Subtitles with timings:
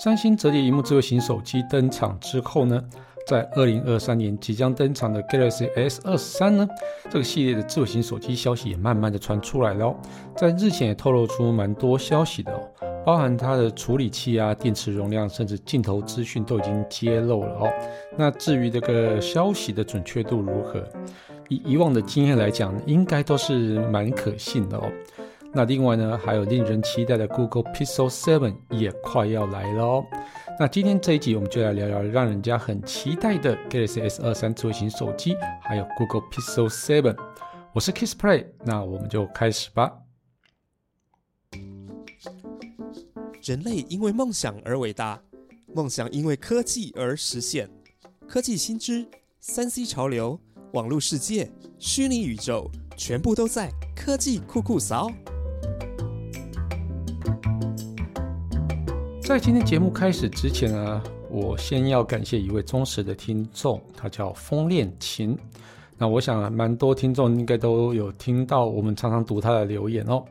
[0.00, 2.80] 三星折叠荧幕智慧型手机登场之后呢，
[3.26, 6.68] 在二零二三年即将登场的 Galaxy S 二十三呢，
[7.10, 9.96] 这个系列的智慧型手机消息也慢慢的传出来了哦，
[10.36, 12.60] 在日前也透露出蛮多消息的哦，
[13.04, 17.68] 包含它的处理器啊、电池容量，甚至镜头资讯都已经揭露了哦。
[18.16, 20.80] 那至于这个消息的准确度如何，
[21.48, 24.88] 以以往的经验来讲，应该都是蛮可信的哦。
[25.54, 30.04] 那另外呢，还有令人期待的 Google Pixel 7也快要来了。
[30.60, 37.16] 那今天这一集，我们就来聊聊让人家很期待的 Galaxy S 二三智型手机，还有 Google Pixel 7。
[37.72, 39.90] 我是 Kissplay，那我们就开始吧。
[43.42, 45.20] 人类因为梦想而伟大，
[45.74, 47.70] 梦想因为科技而实现。
[48.26, 49.08] 科技新知、
[49.40, 50.38] 三 C 潮流、
[50.72, 55.10] 网络世界、虚拟宇宙，全部都在科技酷酷扫。
[59.28, 65.36] 在今天节目开始之前呢，我先要感谢一位忠实的听众，他叫风恋琴。
[65.98, 70.24] 那我想蛮多听众应该都有听到我们常常读他的留言哦。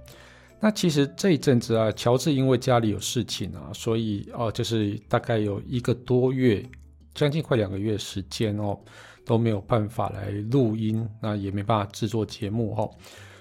[0.60, 6.68] 那其实这一阵子啊，乔治因为家里有事情啊，所以哦，就是大概有一个多月，
[7.14, 8.76] 将近快两个月时间哦，
[9.24, 12.90] 都没有办法来录音，那也没办法制作节目哦。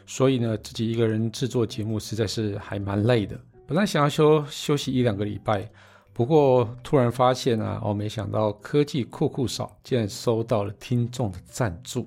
[0.06, 3.40] 所以呢，自己一个人制作节目实在是还蛮累的。
[3.66, 5.68] 本来想要休休息一两个礼拜，
[6.12, 12.06] 不过突然发现啊，哦，没想到科技酷酷少竟然收到了听众的赞助，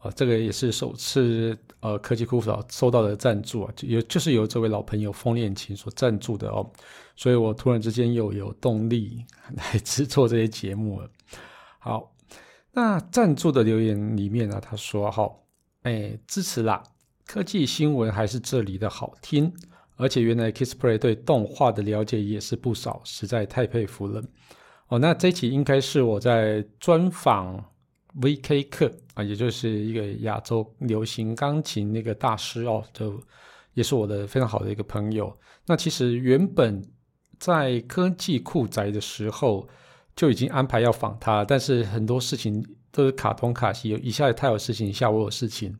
[0.00, 6.68] 哦，这个也是首次呃科技酷少收到的赞助啊，就就是由这位老朋友风恋情所赞助的哦，
[7.14, 11.08] 所以我突然之间又有动力来制作这些节目了。
[11.78, 12.12] 好，
[12.72, 15.30] 那赞助的留言里面呢，他说哈，
[15.82, 16.82] 哎，支持啦，
[17.24, 19.54] 科技新闻还是这里的好听。
[19.96, 24.22] 而且原来 Kissplay 对动画的了解也是不少，实在太佩服了。
[24.88, 27.64] 哦，那这期应该是我在专访
[28.20, 33.20] VK 课啊，也就是一个亚洲流行钢琴那个大师哦，就
[33.74, 35.36] 也是我的非常好的一个朋友。
[35.66, 36.82] 那其实原本
[37.38, 39.68] 在科技酷宅的时候
[40.14, 45.76] 就已经安排要访他，但是很多事情都是卡通卡西，一下他有事情，一下我有事情，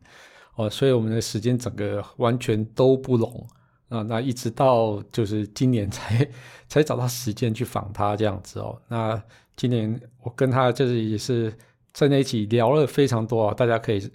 [0.55, 3.47] 哦，所以我们的时间整个完全都不拢。
[3.89, 6.29] 啊，那一直到就是今年才
[6.67, 8.81] 才找到时间去访他这样子哦。
[8.87, 9.21] 那
[9.55, 11.53] 今年我跟他就是也是
[11.93, 14.11] 在那一起聊了非常多啊，大家可以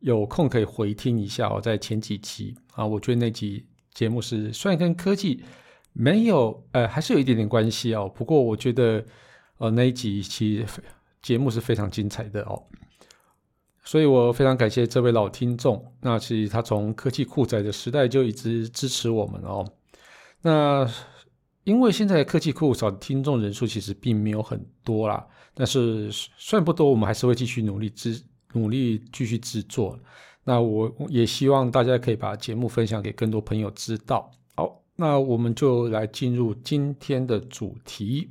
[0.00, 5.42] 有空可以回听一下哦，在前几期啊，我觉得那集节目是虽然跟科技
[5.92, 9.04] 没有呃，还是有一点点关系哦，不过我觉得
[9.58, 10.66] 呃那一集其实
[11.22, 12.62] 节目是非常精彩的哦。
[13.84, 15.92] 所以我非常感谢这位老听众。
[16.00, 19.64] 那其实他从科技酷仔的时代就一直支持我们哦。
[20.40, 20.88] 那
[21.64, 29.98] 因为现在科技酷少听众人数其实并没有很多啦，但是虽然不多，我们还是会继续努力制努力继续制作。
[30.44, 34.30] 那我也希望大家可以把节目分享给更多朋友知道。
[34.56, 38.28] 好，那我们就来进入今天的主题。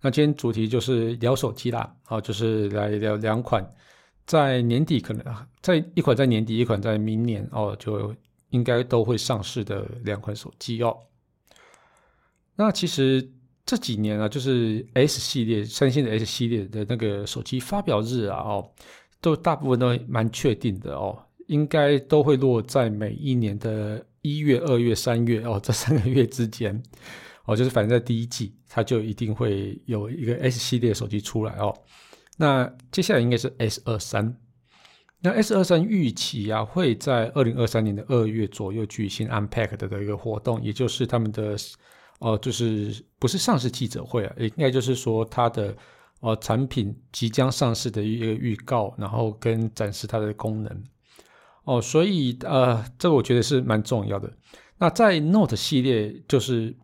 [0.00, 3.62] 那今天主题就是聊手机啦，好，就是来聊两款。
[4.26, 5.24] 在年底可能
[5.62, 8.14] 在一款在年底，一款在明年哦，就
[8.50, 10.96] 应该都会上市的两款手机哦。
[12.56, 13.30] 那其实
[13.64, 18.68] 这几年啊，就是 S 系列，三星的 S 系列的那个手机发表日啊，哦，
[19.20, 21.16] 都大部分都蛮确定的哦，
[21.46, 26.82] 应该都会落在每一年的一月、二月、三月哦， 这三个月之间
[27.44, 31.72] 哦，就是反正在第一季，它就一定会有一个 S 系列手机出来哦。
[32.36, 34.36] 那接下来应该是 S 二三，
[35.20, 41.56] 那 S 二三预期啊会在二零二三年的二月左右举行 Unpacked 的一个活动，也就是他们的
[42.18, 45.74] 哦，就是不是上市记者会啊，应该就是说它的
[46.20, 50.84] 哦产品即将上市的一个预告，然后跟展示它的功能
[51.64, 54.30] 哦，所以呃，这个我觉得是蛮重要的。
[54.78, 56.76] 那在 Note 系列，就是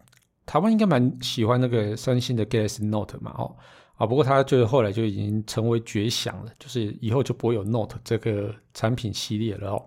[0.47, 3.55] 台湾应该蛮喜欢那个三星的 Galaxy Note 嘛，哦。
[4.03, 9.87] 啊，不过它就是后来就已经成为绝响了，就是以后就不会有 Note 这个产品系列了哦。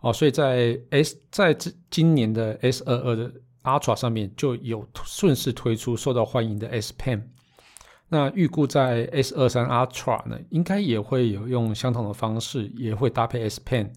[0.00, 3.30] 哦，所以在 S 在这今年的 S 二二的
[3.62, 7.22] Ultra 上面就有顺势推出受到欢迎的 S Pen。
[8.08, 13.90] 那预估在 S 二三 Ultra 呢，应该也会有用相同的方式，也会搭配 S Pen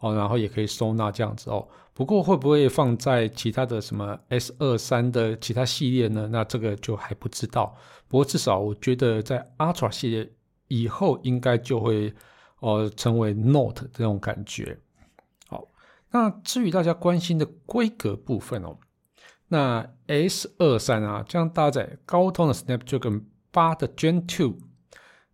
[0.00, 1.66] 哦，然后也可以收纳这样子哦。
[1.94, 6.26] 不过会不会放在其他的什么 S 二三的其他系列呢？
[6.32, 7.76] 那这个就还不知道。
[8.08, 10.32] 不过至少我觉得在 Ultra 系列
[10.68, 12.14] 以后应该就会
[12.60, 14.78] 呃成为 Note 这种感觉。
[15.48, 15.68] 好，
[16.10, 18.78] 那至于大家关心的规格部分哦，
[19.48, 24.56] 那 S 二三啊，将搭载高通的 Snapdragon 八的 Gen Two。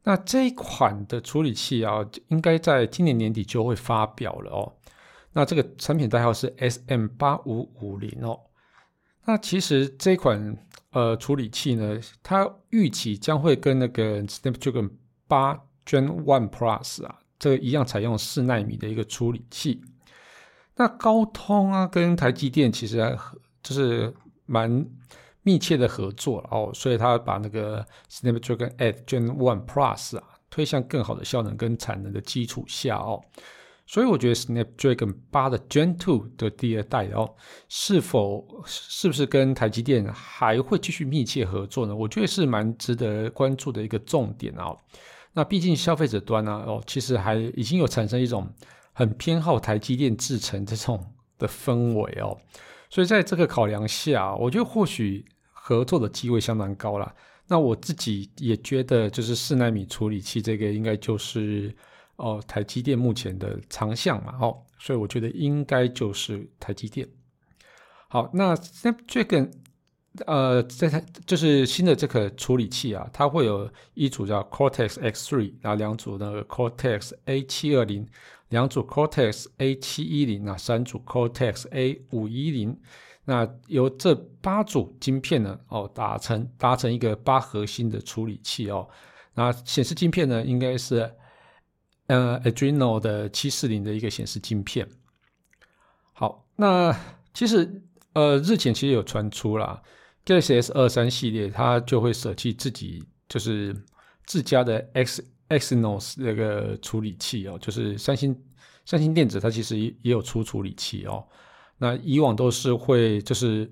[0.05, 4.72] 那这一款的处理器啊，应该在今年年底就会发表了哦。
[5.33, 8.41] 那这个产品代号是 SM 八五五零哦。
[9.25, 10.57] 那其实这款
[10.91, 14.91] 呃处理器呢，它预期将会跟那个 Snapdragon
[15.27, 15.55] 八
[15.85, 19.83] Gen One Plus 啊，这个一样采用四纳米的一个处理器。
[20.77, 23.19] 那高通啊，跟台积电其实
[23.63, 24.15] 就是
[24.47, 24.87] 蛮
[25.43, 33.23] 密切的合作哦，所以它把那个 Snapdragon 8 Gen One Plus 啊推向更好的效能跟产能的基础下哦。
[33.90, 37.35] 所以我觉得 Snapdragon 八的 Gen Two 的第二代哦，
[37.70, 41.96] 是否是不是跟台积电还会继续密切合作呢？
[41.96, 44.76] 我觉得是蛮值得关注的一个重点哦。
[45.32, 48.46] 那毕竟消费者端呢哦，其实还已经有产生一种
[48.93, 51.02] 很偏好台积电制成这种
[51.38, 52.37] 的氛围哦。
[52.91, 57.11] 所以在这个考量下，我觉得或许合作的机会相当高了。
[57.46, 61.75] 那我自己也觉得，就是四纳米处理器这个应该就是。
[62.19, 67.09] 哦，台积电目前的长项嘛，哦，所以我觉得应该就是台积电。
[68.09, 69.53] 好，那 Snapdragon，
[70.26, 78.09] 呃，在它就是新的这个处理器啊，它会有一组叫 Cortex X3，然后两组那个 Cortex A720，
[78.49, 82.76] 两组 Cortex A710，那，三组 Cortex A510，
[83.26, 88.88] 那由这八组晶片呢，哦，达成达成一个八核心的处理器哦，
[89.35, 91.09] 那显示晶片呢，应该是。
[92.08, 94.88] 呃，Adreno 的七四零的一个显示镜片。
[96.12, 96.94] 好，那
[97.32, 97.82] 其实
[98.14, 99.81] 呃，日前其实有传出啦
[100.25, 103.76] Galaxy S 二三系列它就会舍弃自己就是
[104.26, 108.37] 自家的 X Exynos 那个处理器哦，就是三星
[108.84, 111.25] 三星电子它其实也也有出处理器哦。
[111.76, 113.70] 那以往都是会就是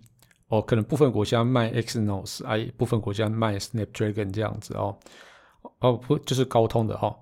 [0.48, 4.96] 哦，可能部分国家卖 X NOS，哎，部分国家卖 Snapdragon 这样子哦，
[5.80, 7.16] 哦不就是高通的哈。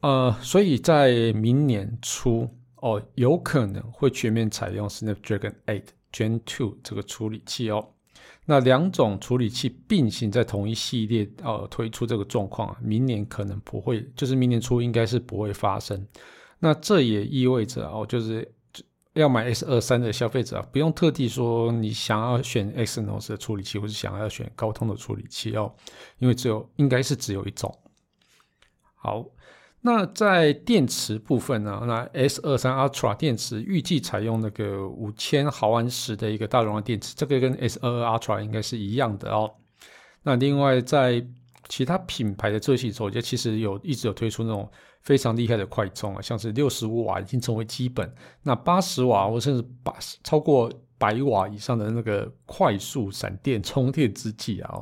[0.00, 7.84] 呃，所以在明年初哦，有可能会全面采用 Snapdragon 8 Gen 2这个处理器哦。
[8.46, 16.06] 那两种处理器并行在同一系列呃推出这个状况啊，明年可能不会，就是明年初应该是不会发生。
[16.60, 18.48] 那这也意味着哦，就是
[19.14, 25.74] 要买 S 二三的消费者啊不用特地说你想要选 Exynos 的处理器，或是想要选高通的处理器哦，
[26.18, 27.76] 因为只有应该是只有一种。
[28.94, 29.26] 好。
[29.80, 31.82] 那在电池部分呢？
[31.86, 39.54] 那 S 二三 Ultra 电池预计采用那个五千毫安时的一个大容量电池，这个跟 S 二二 Ultra 应该是一样的哦。
[40.24, 41.24] 那另外在
[41.68, 44.68] 其他品牌的这些手机，其实有一直有推出那种
[45.02, 49.94] 非常厉害的快充啊，像是六十五瓦已经成为基本，那八十瓦或甚至八
[50.24, 54.80] 超过百瓦以上的那个快速闪电充电之际啊。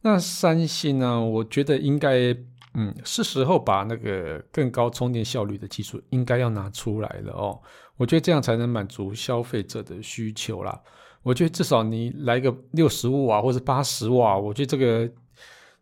[0.00, 1.24] 那三星呢？
[1.24, 2.36] 我觉得应该。
[2.74, 7.58] 嗯，是时候把那个更高充电效率的技术应该要拿出来了哦。
[7.96, 10.78] 我觉得这样才能满足消费者的需求啦。
[11.22, 15.10] 我觉得至少你来个六十五瓦或者八十瓦，我觉得这个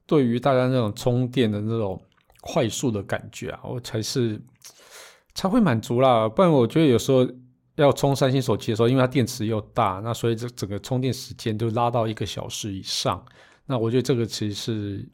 [0.06, 2.00] 对于大家那种充电的那种
[2.41, 4.41] 快速的感觉啊，我才是
[5.35, 6.29] 才会满足啦。
[6.29, 7.29] 不然我觉得有时候
[7.75, 13.23] 要充三星手机的时候，因为它电池又大，那所以这整个充电时间就拉到一个小时以上。
[13.66, 15.09] 那我觉得这个其实是。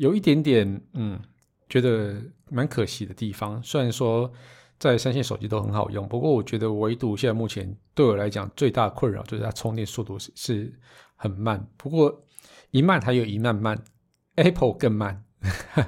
[0.00, 1.20] 有一点点，嗯，
[1.68, 2.16] 觉得
[2.48, 3.62] 蛮可惜的地方。
[3.62, 4.32] 虽然说
[4.78, 10.72] 在三线手机都很好用，不过我觉得唯独现在目前对我来讲最大的困扰就是它充电速度是是
[11.16, 11.68] 很慢。
[11.76, 12.24] 不过
[12.70, 13.78] 一慢还有一慢慢
[14.36, 15.22] ，Apple 更慢，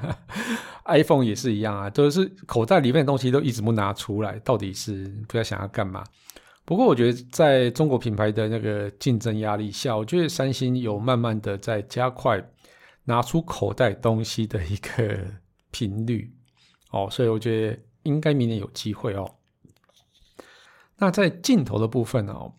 [0.85, 6.05] iPhone 也是一样啊，都是口袋里面的东西都一直不拿出来，到底是不知道想要干嘛。
[6.67, 12.47] 不过我觉得在中国品牌的那个竞争压力下，我觉得三星有慢慢的在加快。
[13.05, 15.19] 拿出口袋东西的一个
[15.71, 16.33] 频率
[16.93, 19.37] 哦，所以我觉得应该明年有机会哦。
[20.99, 22.53] 那在镜头的部分哦，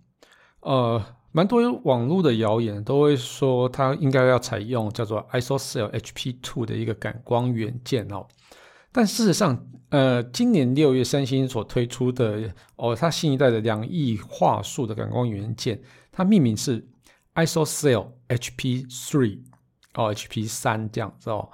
[0.61, 8.27] 呃，蛮多网络的谣言都会说它应该要采用叫做 ISOCELL HP Two 的一个感光元件哦。
[8.91, 15.81] 但事实上，呃，今年六月三星所推出的哦，它新一代的两亿画素的感光元件，
[16.11, 16.85] 它命名是
[17.35, 19.39] ISOCELL HP Three。
[19.95, 21.49] 哦，HP 三这样子哦，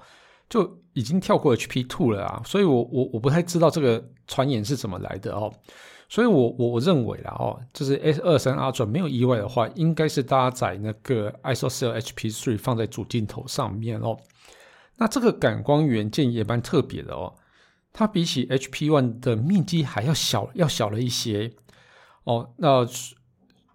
[0.49, 5.53] 就已经跳过 HP two 了啊，所以我我我不太知道这个传言是怎么来的哦，
[6.07, 14.17] 所以我我我认为啦哦，就是 S 二三 Ultra 没有意外的话，应该是搭载那个 ISOCELL HP three 放在主镜头上面哦。
[14.97, 17.33] 那这个感光元件也蛮特别的哦，
[17.93, 21.53] 它比起 HP one 的面积还要小，要小了一些
[22.23, 22.53] 哦。
[22.57, 22.85] 那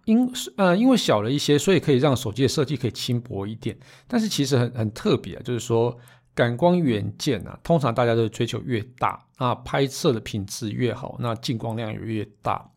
[0.05, 3.77] 因呃因为小了一些，所以可以让手机的设计可以轻薄一点。
[4.07, 5.95] 但是其实很很特别啊，就是说
[6.33, 12.69] 感光元件啊，通常大家都追求越大，那拍摄的品质越好，那进光量也越大。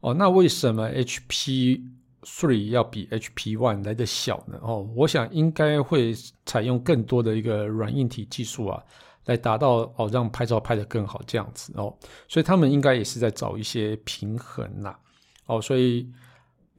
[0.00, 1.82] 哦，那为什么 HP
[2.22, 4.58] Three 要比 HP One 来的小呢？
[4.62, 6.14] 哦，我想应该会
[6.46, 8.82] 采用更多的一个软硬体技术啊。
[9.26, 11.94] 来达到哦，让拍照拍得更好这样子哦，
[12.26, 14.98] 所以他们应该也是在找一些平衡啦，
[15.44, 16.10] 哦，所以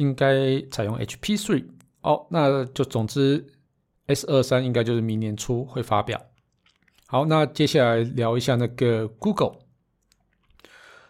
[0.02, 1.66] 应该采用 HP Three
[2.02, 3.46] 哦，那就总之
[4.08, 6.20] S 二三应该就是明年初会发表。
[7.08, 9.60] 好，那接下来聊一下那个 Google，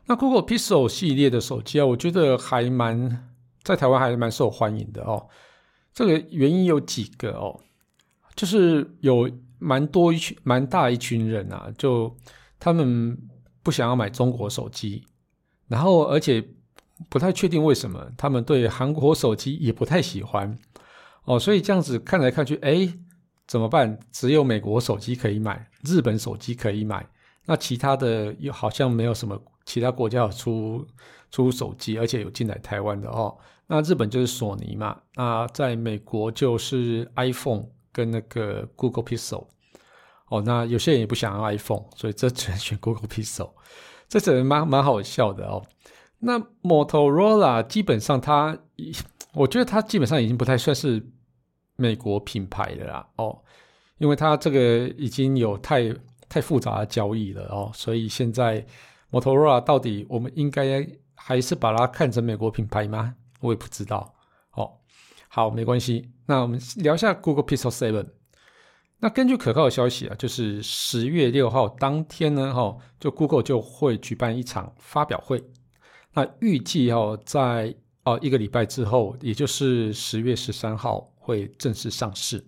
[0.05, 3.29] 那 Google Pixel 系列的手机啊，我觉得还蛮
[3.63, 5.27] 在台湾还是蛮受欢迎的哦。
[5.93, 7.59] 这个原因有几个哦，
[8.35, 9.29] 就是有。
[9.63, 12.11] 蛮多一群蛮大一群人啊，就
[12.59, 13.15] 他们
[13.61, 15.05] 不想要买中国手机，
[15.67, 16.43] 然后而且
[17.09, 20.57] 不太确定为什么，他们对韩国手机也不太喜欢
[21.25, 22.87] 哦，所以这样子看来看去，哎，
[23.47, 23.99] 怎么办？
[24.11, 27.05] 只有美国手机可以买，日本手机可以买，
[27.45, 30.85] 那其他的又好像没有什么其他国家有出
[31.29, 33.37] 出手机，而且有进来台湾的哦。
[33.67, 37.65] 那日本就是索尼嘛，那在美国就是 iPhone。
[37.93, 39.45] 跟那个 Google Pixel，
[40.29, 43.51] 哦，那有些人也不想要 iPhone，所以这只能选 Google Pixel，
[44.07, 45.61] 这只能蛮蛮好笑的哦。
[46.23, 48.57] 那 Motorola 基本上它，
[49.33, 51.03] 我觉得它基本上已经不太算是
[51.75, 53.41] 美国品牌的啦，哦，
[53.97, 55.91] 因为它这个已经有太
[56.29, 58.63] 太复杂的交易了哦，所以现在
[59.09, 63.15] Motorola 到底我们应该还是把它看成美国品牌吗？
[63.39, 64.13] 我也不知道
[64.53, 64.71] 哦。
[65.27, 66.11] 好，没关系。
[66.27, 68.05] 那我们聊一下 Google Pixel Seven。
[68.99, 75.43] 那根据可靠的消息啊，就是十月六号当天呢，哈，就 Google 就会举办一场发表会。
[76.13, 82.43] 那预计哦，在哦一个礼拜之后，也就是十月十三号会正式上市。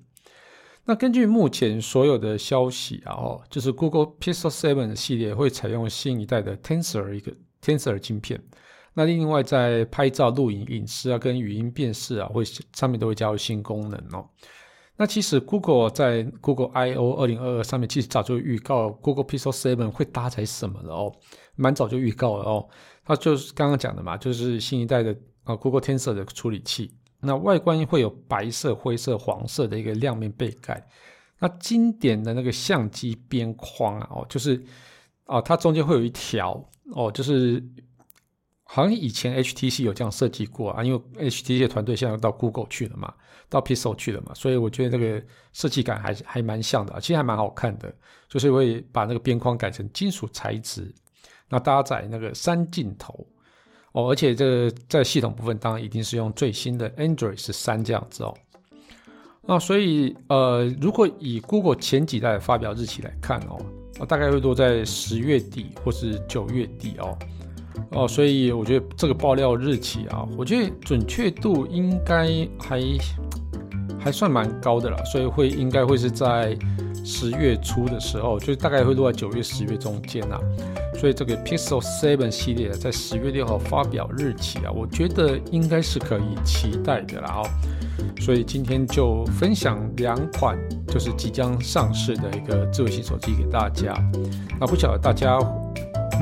[0.86, 8.42] 那根据目前所有的消息啊，哦，就是 Google Pixel Seven 系列会采用新一代的 Tensor 一个 Tensor 镜片。
[8.94, 12.44] 那另外在拍照、录影、隐私啊，跟语音辨识啊，会
[12.76, 14.28] 上面都会加入新功能哦。
[14.96, 21.12] 那其实 Google 在 Google I/O 二零二二上面，其实早就预告 Google Pixel Seven 会搭载什么了哦，
[21.56, 22.68] 蛮早就预告了哦。
[23.04, 26.94] 它就是刚刚讲的嘛，就是新一代的啊 Google Tensor 的处理器。
[27.22, 30.86] 那外观会有白色、灰色、黄色的一个亮面背盖。
[31.40, 34.64] 那经典的那个相机边框啊，哦，就是
[35.26, 37.64] 啊，它中间会有一条哦，就是。
[38.74, 43.14] 好像以前 HTC 有这样设计过啊，因为 HTC 的团队现在到 Google 去了嘛，
[43.48, 47.94] 到 Pixel 去了嘛，所以我觉得那个设计感还还蛮像的，其实还蛮好看的。
[48.28, 50.92] 就是会把那个边框改成金属材质，
[51.48, 53.14] 那搭载那个三镜头
[53.92, 58.36] 哦，而且这个在系统部分当然一定是用最新的 Android 十三这样子哦。
[59.44, 63.64] 那所以呃，如果以 Google 前几代的发表日期来看哦，
[64.08, 67.16] 大概会落在十月底或是九月底哦。
[67.92, 72.82] 哦，所以我觉得这个爆料日期啊，我觉得准确度应该还
[74.00, 76.58] 还算蛮高的啦，所以会应该会是在
[77.06, 80.40] 十月初的时候，就大概会落在九月、十月中间呐。
[80.96, 87.50] 所以这个 Pixel Seven 系列在十月六号发表日期啊，我觉得应该是可以期待的啦哦。
[88.22, 93.94] 所以今天就分享两款就是即将上市的一个智慧型手机给大家。
[94.60, 95.38] 那不晓得大家，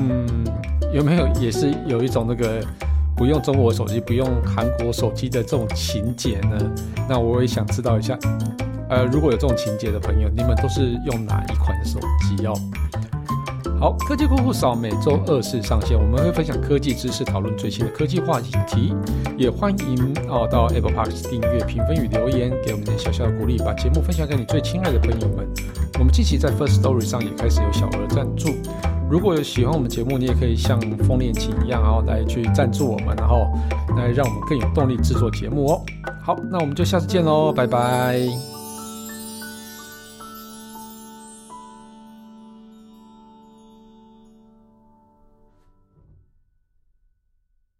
[0.00, 0.44] 嗯。
[0.92, 2.62] 有没有也是有一种那个
[3.16, 6.70] 不用中国手机、不用韩国手机的这种情节呢？
[7.08, 8.18] 那我也想知道一下。
[8.90, 12.52] 呃，如果有这种情节的朋友，你们都是用哪一款手机哦？
[13.80, 18.94] 好，科技酷酷扫每周二四上线，我们会分享科技知识，讨论最新的科技话题，
[19.38, 25.48] 也欢迎哦到 Apple Park 订阅、评分与留言，给我们点小小的鼓励，把节目分享给你最亲爱的朋友们。
[25.98, 28.50] 我们近期在 First Story 上也开始有小额赞助。
[29.12, 33.46] 如果有喜欢我们节目，你也可以像风恋情一样，然后来去赞助我们，然后
[33.94, 35.82] 来让我们更有动力制作节目哦。
[36.22, 38.51] 好，那我们就下次见喽，拜拜。